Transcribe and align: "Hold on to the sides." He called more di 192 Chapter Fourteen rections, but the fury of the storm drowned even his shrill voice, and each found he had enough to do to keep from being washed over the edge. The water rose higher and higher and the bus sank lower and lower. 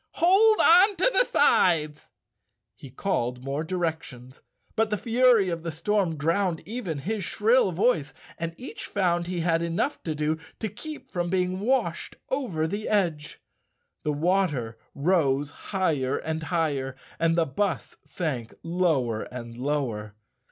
"Hold 0.13 0.57
on 0.59 0.95
to 0.95 1.11
the 1.13 1.25
sides." 1.25 2.09
He 2.75 2.89
called 2.89 3.43
more 3.43 3.63
di 3.63 3.75
192 3.75 4.33
Chapter 4.39 4.39
Fourteen 4.39 4.71
rections, 4.71 4.75
but 4.75 4.89
the 4.89 4.97
fury 5.03 5.49
of 5.49 5.61
the 5.61 5.71
storm 5.71 6.15
drowned 6.17 6.63
even 6.65 6.97
his 6.97 7.23
shrill 7.23 7.71
voice, 7.71 8.11
and 8.39 8.55
each 8.57 8.87
found 8.87 9.27
he 9.27 9.41
had 9.41 9.61
enough 9.61 10.01
to 10.05 10.15
do 10.15 10.39
to 10.57 10.69
keep 10.69 11.11
from 11.11 11.29
being 11.29 11.59
washed 11.59 12.15
over 12.31 12.65
the 12.65 12.89
edge. 12.89 13.41
The 14.01 14.11
water 14.13 14.79
rose 14.95 15.51
higher 15.51 16.17
and 16.17 16.41
higher 16.41 16.95
and 17.19 17.37
the 17.37 17.45
bus 17.45 17.95
sank 18.03 18.55
lower 18.63 19.21
and 19.31 19.55
lower. 19.55 20.15